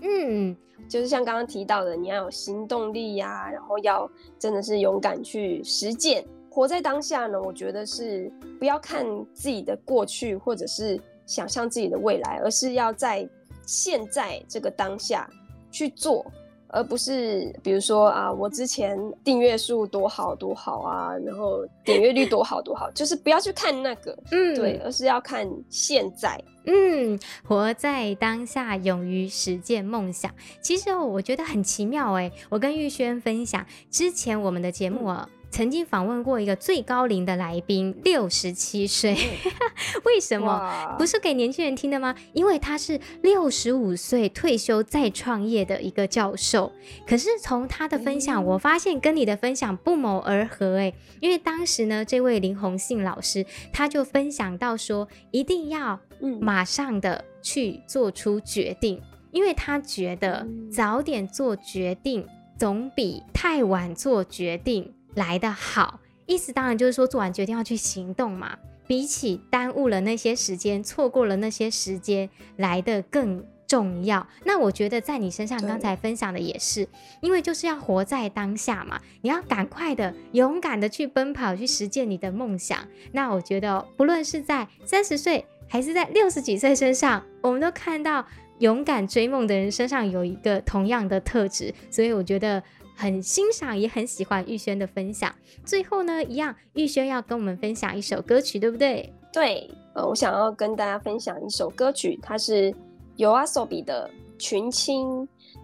[0.00, 0.56] 嗯，
[0.88, 6.24] 就是像刚刚提到的，你要有行动力呀、啊，然后要真的是勇敢去实践。
[6.52, 13.26] 活在当下呢，我觉得是不要看自己的过去，或者是想象自己的未来，而是要在
[13.64, 15.28] 现在这个当下
[15.70, 16.26] 去做。
[16.74, 30.34] 而不是比如说啊，我之前订阅数多好多好啊，然后点阅率多好多好，就是不要去看那个，嗯，对，而是要看现在，嗯，活在当下，勇于实践梦想。
[30.62, 35.28] 其实我觉得很奇妙哎，我跟玉轩分享之前我们的节目啊。
[35.52, 39.14] 曾经访问过一个最高龄的来宾，六十七岁。
[40.04, 40.96] 为什么？
[40.98, 42.14] 不是给年轻人听的吗？
[42.32, 46.72] 因为他是六十五岁退休再创业的一个教授。
[47.06, 50.94] 可是从他的分享，我发现跟你的分享不谋而合诶。
[51.20, 56.00] 因为当时呢，这位林宏信老师他就分享到说，一定要
[56.40, 58.98] 马上的去做出决定，
[59.30, 62.26] 因为他觉得早点做决定
[62.58, 66.00] 总比太晚做决定来的好。
[66.26, 68.56] 意思当然就是说，做完决定要去行动嘛。
[68.84, 74.26] 比起耽误了那些时间，错过了那些时间来的更重要。
[74.44, 76.86] 那我觉得在你身上刚才分享的也是，
[77.20, 82.78] 因为就是要活在当下嘛，你要赶快的、勇敢的去奔跑，去实践你的梦想。
[83.12, 88.26] 那我觉得，不论是在三十岁还是在六十几岁身上，我们都看到
[88.58, 92.62] 勇敢追梦的人身上有一个同样的特质，所以我觉得。
[92.94, 95.34] 很欣赏，也很喜欢玉轩的分享。
[95.64, 99.12] 最后呢，一样，玉轩要跟我们分享一首歌曲，对不对？
[99.32, 102.72] 对，呃，我想要跟大家分享一首歌曲，它是
[103.16, 104.08] YOASOBI 的
[104.40, 105.08] 《群青》。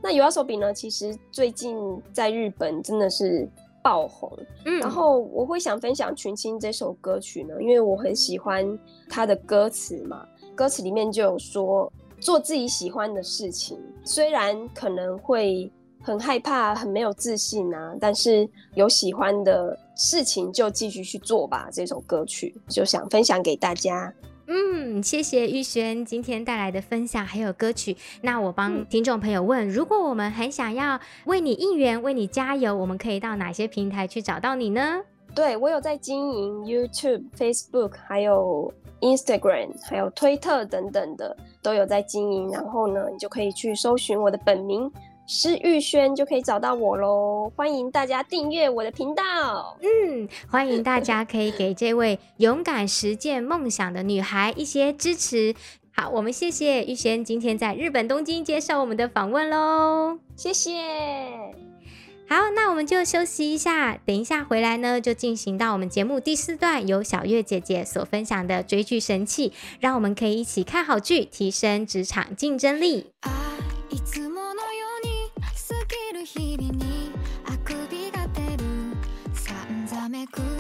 [0.03, 1.77] 那 YOASOBI 呢，其实最近
[2.13, 3.49] 在日本真的是
[3.83, 4.33] 爆红。
[4.65, 10.27] 嗯，然后我会想分享《群青》这首歌曲呢，因为我很喜欢它的歌词嘛。
[10.55, 15.71] 歌词里面就有说，做自己喜欢的事情，虽然可能会。
[16.09, 17.95] 很害怕，很没有自信啊！
[18.01, 21.69] 但是有喜欢的事情就继续去做吧。
[21.71, 24.11] 这首歌曲就想分享给大家。
[24.47, 27.95] 嗯，谢谢玉璇今天带来的分享，还有歌曲。
[28.23, 35.03] 那我帮听众朋友问：如果我们很想要为你应援、为你加油，我们可以到哪些平台去找到你呢？
[35.35, 42.49] 对，我有在经营 YouTube、Facebook，还有 Instagram，还有推特等等的都有在经营。
[42.49, 44.91] 然后呢，你就可以去搜寻我的本名。
[45.31, 49.77] 施玉轩就可以找到我喽，欢迎大家订阅我的频道。
[49.83, 55.55] 嗯，欢迎大家可以给这位勇敢实践梦想的女孩一些支持。
[55.93, 60.81] 好，我们谢谢玉轩今天在日本东京接受我们的访问喽，谢谢。
[62.27, 73.09] 好，那我们就休息一下，等一下回来呢，就进行到我们节目第四段，由小月姐姐所分享的追剧神器，让我们可以一起看好剧，提升职场竞争力。
[73.91, 74.28] 回
[80.33, 80.58] 到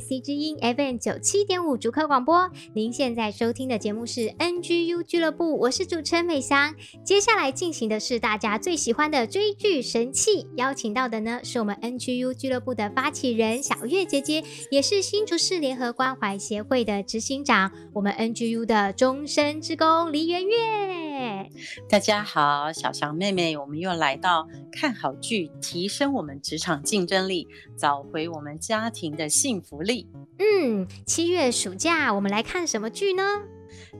[0.00, 6.74] C 之音 FM 九七点五主客广播，您现在收听的节目是 NGU 俱乐部，我是主持人美香。
[7.04, 21.07] 接下来进行的是大家最喜欢的追剧神器，邀请到的呢是我们 NGU 俱乐部的发起人小月姐姐，也是新竹市联合关怀协会的执行长，我们 NGU 的终身职工梨园月。
[21.88, 30.06] 大家好，小翔妹妹，我们又来到看好剧，提升我们职场竞争力，找回我们家庭的幸福力。
[30.38, 33.22] 嗯，七月暑假我们来看什么剧呢？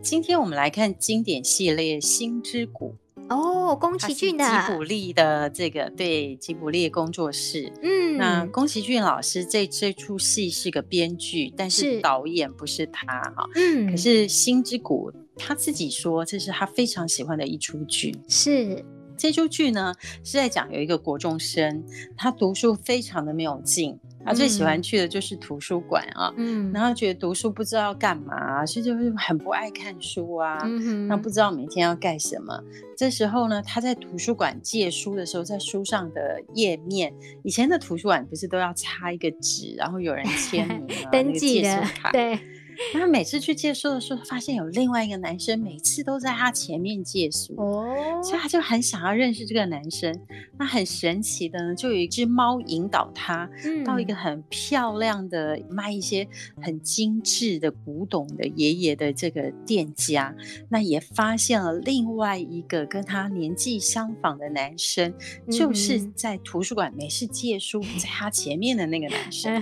[0.01, 2.95] 今天我们来看经典系列《星之谷》
[3.35, 7.73] 哦，宫崎骏的吉卜力的这个对吉卜力工作室。
[7.83, 13.07] 嗯，那宫崎骏老师这这出戏是个编剧，但是导演不是他
[13.37, 13.49] 哈。
[13.55, 18.15] 嗯，可是《星之谷》他自己说这是他非常喜欢的一出剧。
[18.29, 18.85] 是
[19.17, 21.83] 这出剧呢是在讲有一个国中生，
[22.17, 23.99] 他读书非常的没有劲。
[24.25, 32.63] 他最喜欢去的就是图书馆啊，嗯，然后觉得读书不知道要干嘛，所以就是很不爱看书啊，嗯，那不知道每天要干什么。
[32.95, 41.83] 这时候呢，他在图书馆借书的时候，在书上的页面，以前的图书馆不是都要插一个纸，然后有人签名 登记的，
[42.13, 42.39] 对。
[42.93, 50.19] 他每次去借书的时候，发现有另外一个男生，每次都在他前面借书，哦，所以他就很想要认识这个男生。
[50.59, 53.49] 那很神奇的呢，就有一只猫引导他
[53.85, 56.27] 到一个很漂亮的卖一些
[56.63, 60.35] 很精致的古董的爷爷的这个店家，
[60.69, 65.13] 那也发现了另外一个跟他年纪相仿的男生，
[65.51, 69.53] 就是在图书馆没事借书在他前面的那个男生。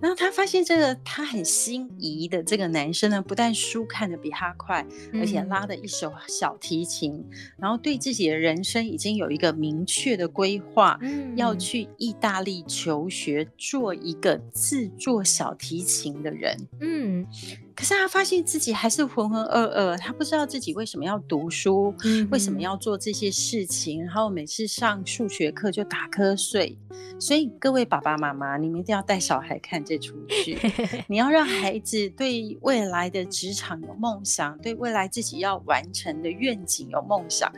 [0.00, 7.24] 然后他发现这个他很心仪的这个男生呢，不但书看得比他快，而且拉的一手小提琴，
[7.58, 10.98] 然后对自己的人生已经有一个明确的规划，
[11.36, 16.56] 要去意大利求学，做一个制作小提琴的人。
[16.80, 17.26] 嗯。
[17.74, 26.78] 可是他发现自己还是浑浑噩噩，他不知道自己为什么要读书，嗯、为什么要做这些事情，然后每次上数学课就打瞌睡。
[27.18, 30.58] 所以各位爸爸妈妈，你们一定要带小孩看这出剧，
[31.08, 37.50] 你要让孩子对未来的职场有梦想，对未来自己要完成的愿景有梦想，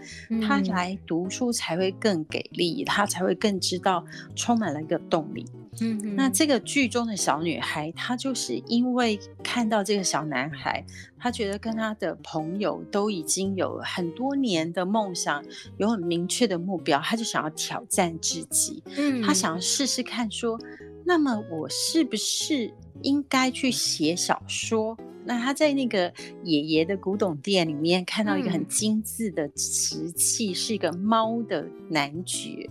[0.47, 4.05] 他来读书才会更给力，他才会更知道
[4.35, 5.45] 充满了一个动力。
[5.81, 10.85] 嗯，那这个剧中的小女孩，她就是因为看到这个小男孩，
[11.19, 15.45] 她觉得跟她的朋友都已经有很多年的梦想，
[15.77, 18.83] 有很明确的目标，她就想要挑战自己。
[18.97, 20.59] 嗯，她想要试试看，说，
[21.05, 22.73] 那么我是不是
[23.03, 24.97] 应该去写小说？
[25.25, 26.13] 那她在那个
[26.45, 32.71] 爷爷的古董店里面看到一个很精致的瓷器，是一个猫的男爵。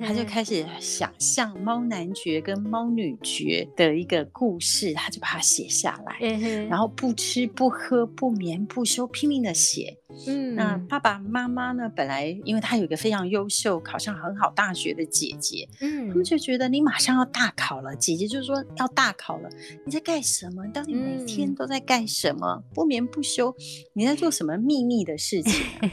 [0.00, 6.18] 他就开始想象猫男爵跟猫女爵的一个故事，他就把它写下来，
[6.68, 9.98] 然后不吃不喝不眠不休，拼命的写。
[10.28, 11.88] 嗯，那爸爸妈妈呢？
[11.88, 19.48] 本来因为他有一个非常优秀、考上很好大学的姐姐，嗯，他们就觉得你马上要大考了，姐姐就说要大考了，
[19.84, 20.64] 你在干什么？
[20.68, 22.62] 到底每天都在干什么？
[22.72, 23.52] 不眠不休，
[23.94, 25.90] 你在做什么秘密的事情啊？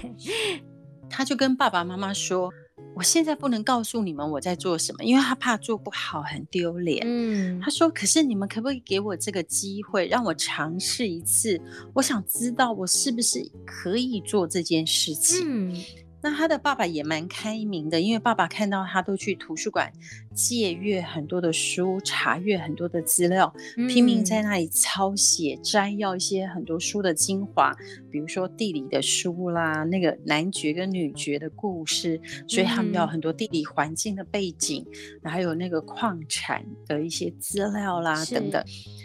[1.09, 2.53] 他就跟爸爸妈妈说。
[3.01, 7.01] 我现在不能告诉你们我在做什么，因为他怕做不好很丢脸。
[7.03, 11.59] 嗯，他说：“可是你们可不可以给我这个机会，让我尝试一次？
[11.95, 15.41] 我想知道我是不是可以做这件事情。”
[15.73, 15.83] 嗯。
[16.23, 19.91] 那他的爸爸也蛮开明的，因为爸爸看到他都去图书馆
[20.33, 27.75] 借阅很多的书，查阅很多的资料，嗯、拼命在那里抄写摘要一些很多书的精华，
[28.11, 34.85] 比如说地理的书啦，那个男爵跟女爵的故事，所以他们要很多地理环境的背景，
[35.23, 38.63] 嗯、还有那个矿产的一些资料啦等等。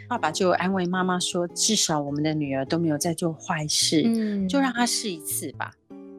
[0.08, 5.72] 爸爸就安慰妈妈说：“至少我们的女儿都没有在做坏事，嗯、就让她试一次吧。”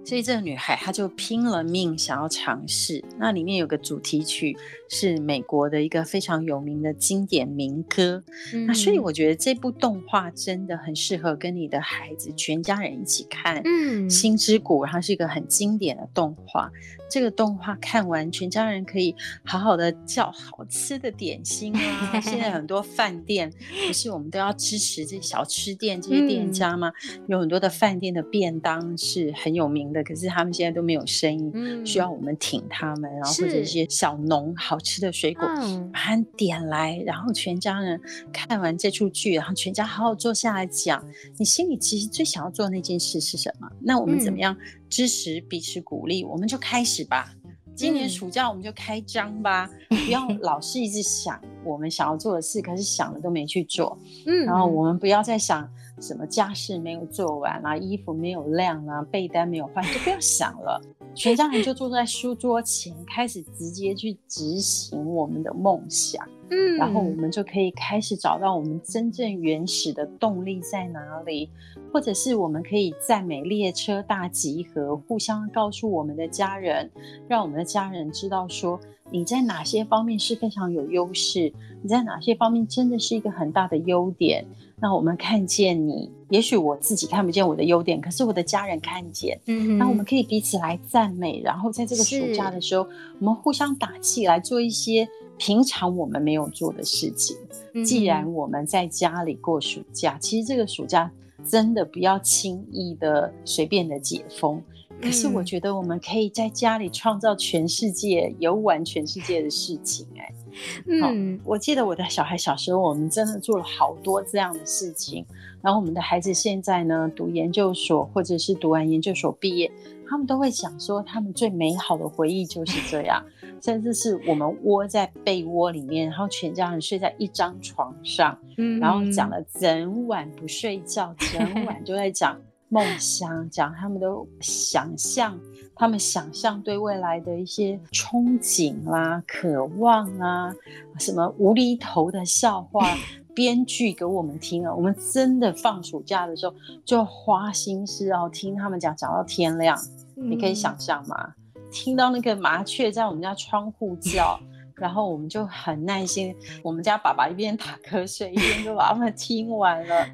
[0.08, 3.03] 所以这个女孩她就拼了命想要尝试。
[3.18, 4.55] 那里面有个主题曲
[4.88, 8.24] 是美国的一个非常有名的经典民歌。
[8.53, 13.62] 嗯、那所以我觉得这部动画真的很适合跟你的孩子全家人一起看。
[13.66, 16.72] 嗯，《心之谷》它是一个很经典的动画。
[17.10, 22.20] 这个动画看完，全家人可以好好的叫好吃的点心啊！
[22.20, 23.49] 现在很多饭店
[23.88, 26.91] 不是我们都要支持这些小吃店这些店家吗？
[27.14, 38.00] 嗯、有很多的饭店的便当是很有名的，可是他们现在都没有生意，嗯、需要我们挺他们，然后或者一些小农好吃的水果，嗯、把它点来，然后全家人
[38.32, 41.04] 看完这出剧，然后全家好好坐下来讲，
[41.38, 43.68] 你心里其实最想要做的那件事是什么？
[43.82, 44.56] 那我们怎么样？
[44.89, 47.34] 支持彼此鼓励，我们就开始吧。
[47.76, 54.00] 今年暑假我们就开张吧，嗯、不要 老是一直想我们想要做的事，可是想了都没去做。
[54.26, 55.70] 嗯，然后我们不要再想
[56.00, 60.82] 什么家事没有做完啦、啊，衣服没有晾啦、啊，被单没有换，就不要想了。
[61.16, 66.24] 全家人就坐在书桌前，开始直接去执行我们的梦想。
[66.50, 71.50] 嗯，然后我们就可以开始找到我们真正原始的动力在哪里，
[71.91, 76.89] 或者是我们可以赞美列车大集合，互相告诉我们的家人，
[77.28, 78.80] 让我们的家人知道说
[79.10, 84.45] 你在哪些方面是非常有优势，你在哪些方面真的是一个很大的优点。
[84.80, 89.39] 那我们看见你，也许我自己看不见我的优点，可是我的家人看见。
[89.47, 92.88] 嗯哼，那我们可以彼此来赞美，然后在这个暑假的时候，
[93.19, 95.07] 我们互相打气，来做一些。
[95.39, 97.38] 平常我们没有做的事情，
[97.86, 101.11] 既然我们在家里过暑假，其实这个暑假
[101.47, 104.59] 真的不要轻易的随便的解封。
[105.02, 110.22] 可是我觉得我们可以在家里创造全世界，游玩全世界的事情，欸。
[111.04, 115.24] 哎，嗯，我记得我的小孩小时候，我们真的做了好多这样的事情。
[115.62, 119.72] 然后我们的孩子现在呢，读研究所或者是读完研究所毕业，
[120.10, 123.24] 他们都会想说，他们最美好的回忆就是这样，
[123.62, 132.36] 甚至是我们窝在被窝里面，然后全家人睡在一张床上，嗯，然后讲了整晚不睡觉，整晚就在讲。
[132.70, 134.07] 梦想，讲他们的
[134.41, 135.39] 想象，
[135.76, 140.53] 他们想象对未来的一些憧憬啦、啊、渴望啊，
[140.99, 142.95] 什么无厘头的笑话
[143.34, 144.74] 编剧给我们听啊。
[144.74, 146.53] 我们真的放暑假的时候
[146.84, 149.78] 就花心思哦，听他们讲讲到天亮。
[150.18, 151.34] 嗯、你可以想象吗？
[151.72, 154.39] 听到那个麻雀在我们家窗户叫，
[154.76, 156.36] 然后我们就很耐心。
[156.63, 160.07] 我们家爸爸一边打瞌睡，一边就把他们听完了。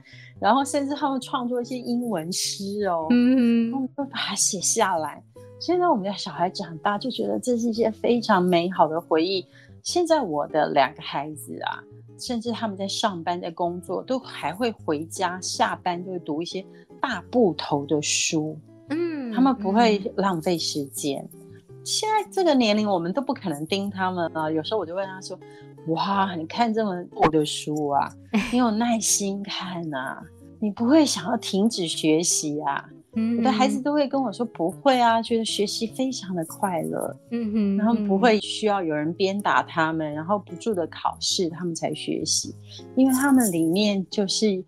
[0.44, 5.24] 然后甚至他们创作一些英文诗哦，嗯，他们会把它写下来。
[5.58, 9.48] 现在我们的小孩长大，就觉得这是一些非常美好的回忆。
[9.84, 11.80] 现在我的两个孩子啊，
[12.20, 16.66] 甚至他们在上班、在工作，都还会回家下班就会读一些
[17.00, 18.60] 大部头的书。
[18.90, 21.26] 嗯，他们不会浪费时间。
[21.86, 24.52] 现在这个年龄，我们都不可能盯他们啊。
[24.52, 25.40] 有时候我就问他说
[25.88, 28.10] ：“哇，你看这么多的书啊，
[28.52, 30.22] 你有耐心看啊？”
[30.64, 32.90] 你不会想要停止学习啊？
[33.16, 37.14] 嗯，我的孩子都会跟我说不会啊，觉得学习非常的快乐。
[37.32, 42.56] 嗯哼，然后不会需要有人鞭打他们，然后不住的考试，他们才学习，
[42.96, 44.64] 因为他们里面就是。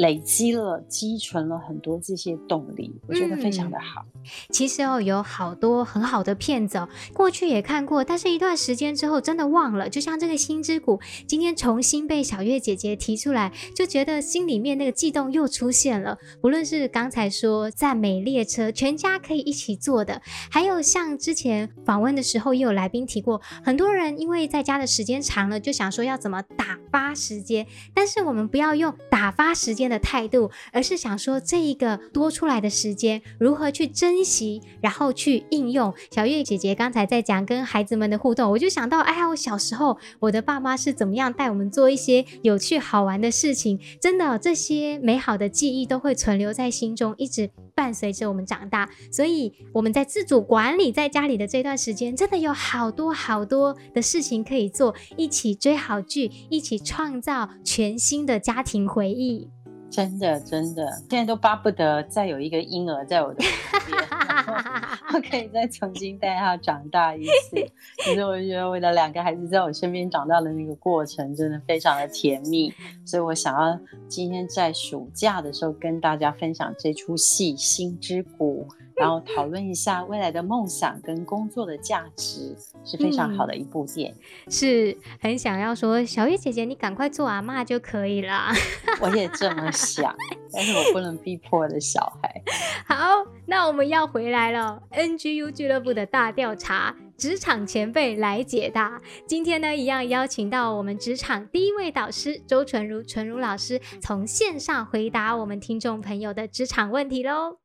[0.00, 4.06] 累积了、积存了很多这些动力，我觉得非常的好。
[4.14, 9.90] 嗯、其实哦，有好多很好的片子哦，过去也看过，但是一段时间之后真的忘了。
[9.90, 10.96] 就像这个《心之谷》，
[11.26, 16.16] 今天重新被小月姐姐提出来，就觉得心里面那个悸动又出现了。
[16.42, 35.92] 无论是刚才说赞美列车，全家可以一起坐的，还有像之前访问的时候也有来宾提过，很多人因为在家的时间长了，就想说要怎么打发时间，但是我们不要用打发时间的态度，而是想说这一个多出来的时间如何去珍惜，然后去应用。
[36.10, 48.88] 小月姐姐刚才在讲跟孩子们的互动，我就想到，哎呀，我小时候我的爸妈是怎么样带我们做一些有趣好玩的事情，真的这些美好的记忆都会存留在心中，一直伴随着我们长大。
[49.10, 59.48] 所以我们在自主管理在家里的这段时间，真的有好多好多的事情可以做，一起追好剧，一起创造全新的家庭回忆。
[59.90, 63.50] 真的，真的，现在都巴不得再有一个婴儿在我的身
[63.86, 63.98] 边，
[65.12, 67.56] 我可以再重新带他长大一次。
[68.04, 72.72] 其实我觉得我的两个孩子在我身边长大的那个过程，真的非常的甜蜜。
[73.04, 73.78] 所以我想要
[74.08, 78.66] 今天在暑假的时候跟大家分享这出戏《心之谷》。
[79.00, 84.14] 然后讨论一下未来的梦想跟工作的价值，是非常好的一部电影。
[84.44, 88.52] 嗯、是很想要说，小月姐姐，你赶快做阿妈就可以了。
[89.00, 90.14] 我也这么想，
[90.52, 92.42] 但是我不能逼迫我的小孩。
[92.84, 94.82] 好，那我们要回来了。
[94.90, 99.00] NGU 俱乐部的大调查，职场前辈来解答。
[99.26, 107.56] 今天呢，一样邀请到我们职场第一位导师周纯如纯如老师，从线上回答我们听众朋友的职场问题喽。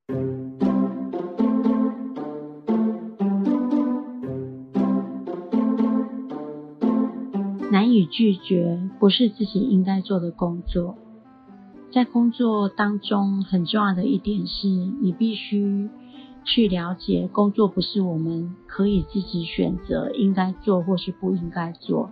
[7.76, 10.95] 难以拒绝不是自己应该做的工作，
[11.91, 15.89] 在工作当中很重要的一点是，你必须
[16.45, 22.11] 去了解，工作不是我们可以自己选择应该做或是不应该做，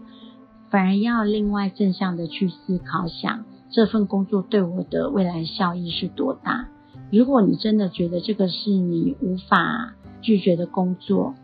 [0.69, 6.67] 反而要另外正向的去思考，想这份工作对我的未来效益是多大。
[7.09, 11.35] 如果你真的觉得这个是你无法拒绝的工作，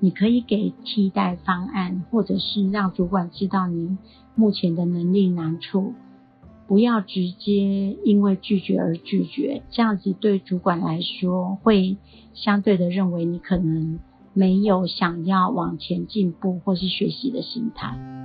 [0.00, 3.98] 你可以给替代方案，或者是让主管知道你
[4.34, 5.94] 目前的能力难处，
[6.66, 11.96] 不要直接因为拒绝而拒绝，这样子对主管来说会
[12.34, 13.98] 相对的认为你可能
[14.34, 18.17] 没有想要往前进步或是学习的心态。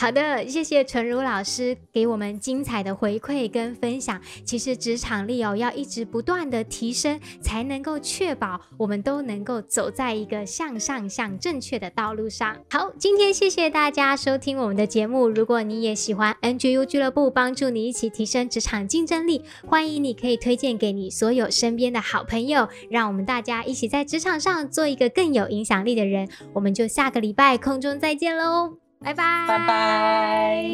[0.00, 4.20] 好的，谢谢纯如老师给我们精彩的回馈跟分享。
[4.44, 12.58] 其实职场力哦，要一直不断的提升，才能够确保我们都能够走在一个向上向正确的道路上。
[12.70, 15.28] 好，今天谢谢大家收听我们的节目。
[15.28, 26.28] 如果你也喜欢 NGU 俱乐部，帮助你一起提升职场竞争力，欢迎你可以推荐给你所有身边的好朋友，让我们大家一起在职场上做一个更有影响力的人。
[26.52, 28.87] 我们就下个礼拜空中再见喽。
[29.00, 30.64] 拜拜拜拜。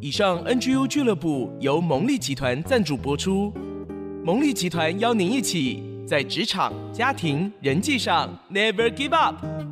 [0.00, 3.52] 以上 NGU 俱乐部由蒙利集团赞助播出。
[4.30, 9.69] 蒙利集团邀您一起在职场、家庭、人际上 Never Give Up。